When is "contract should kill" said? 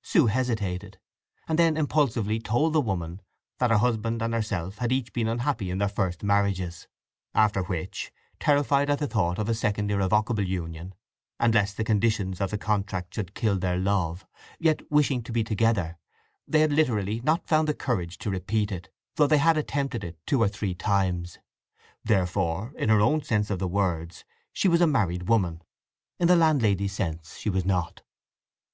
12.56-13.58